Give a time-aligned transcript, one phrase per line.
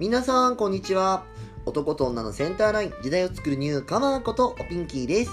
[0.00, 1.22] 皆さんこんにちは。
[1.66, 5.30] 男と女のセンターライン時代を作るニューカマーことおピンキーです。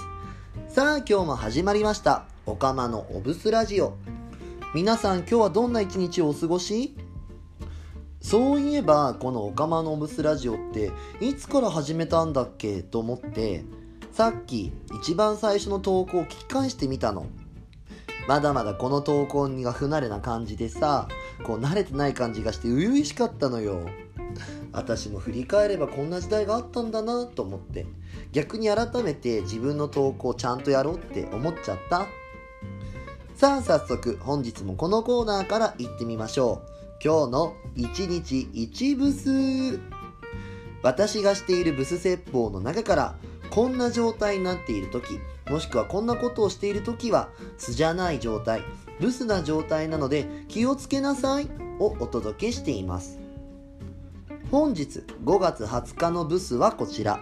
[0.68, 2.26] さあ今日も始まりました。
[2.46, 3.96] おかまのおブスラジオ。
[4.72, 6.94] 皆さん今日はどんな一日をお過ごし？
[8.20, 12.84] そういえばこのおかまのおブスラジオっていつから始めたんだっけ？
[12.84, 13.64] と思って
[14.12, 17.26] さっき一番最初の投稿を聞き返してみたの。
[18.28, 21.08] まだまだこの投稿にが不慣れな感じでさ
[21.42, 23.88] こう慣れてない感じがして初々しかったのよ。
[24.72, 27.86] 私も振り返ればこんな時代があったんだなと思って
[28.32, 32.06] 逆に改めて自分の投稿ちゃんとやろうって思っちゃった。
[33.34, 36.72] さあ早速本日もこのコーナーから行ってみましょう。
[37.04, 39.80] 今日の1日1ブス。
[40.82, 43.14] 私がしているブス説法の中から
[43.50, 45.18] こんな状態になっている時
[45.50, 47.28] もしくはこんなことをしている時は
[47.58, 48.62] 素じゃない状態
[49.00, 53.21] ブスな状態なので気をつけなさいをお届けしています。
[54.52, 57.20] 本日5月20日のブスはこちら。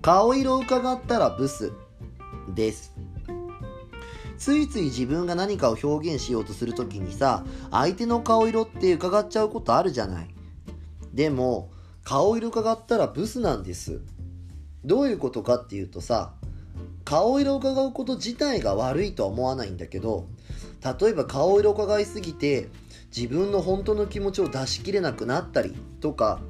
[0.00, 1.72] 顔色を伺ったらブス
[2.54, 2.94] です。
[4.38, 10.28] ついつい自分が何かを表現しようとするときにさ相手の顔色って伺っちゃうことあるじゃない。
[11.12, 11.72] でも
[12.04, 14.00] 顔色伺ったらブスなんです。
[14.84, 16.32] どういうことかっていうとさ
[17.04, 20.28] 顔色を伺うこと自体が悪いとは思わないんだけど
[21.00, 22.68] 例えば顔色伺いすぎて
[23.14, 26.40] 自分の本当の気持ちを出し切れなくなったりとか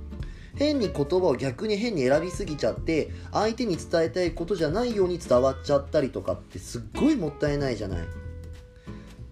[0.57, 8.07] 変に言葉を逆に変に選びすぎちゃって相手に伝えたいことじゃないように伝わっちゃったりとかってすっごいもったいないじゃない。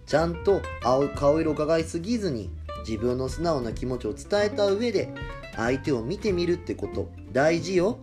[0.06, 2.48] ちゃんと青顔色を伺いすぎずに
[2.86, 5.12] 自分の素直な気持ちを伝えた上で
[5.56, 7.98] 相手を見てみるってこと大事よ。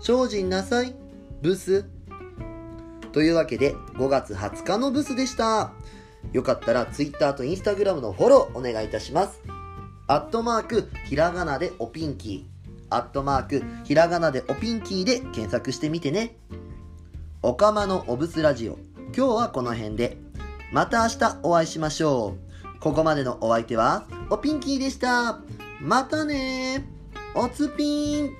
[0.00, 0.94] 精進なさい
[1.42, 1.84] ブス。
[3.10, 5.72] というわけで5月20日のブスでした。
[6.32, 9.40] よかったら Twitter と Instagram のフォローお願いいたします。
[10.06, 12.94] アットマーク、ひらがなでおピンキー。
[12.94, 16.36] アットマーク、ひらがなでおピンキーで検索してみてね。
[17.42, 18.78] おかまのおぶすラジオ。
[19.16, 20.18] 今日はこの辺で。
[20.72, 22.36] また明日お会いしましょ
[22.76, 22.80] う。
[22.80, 25.40] ここまでのお相手は、おピンキーでした。
[25.82, 26.86] またね
[27.34, 28.36] おつぴん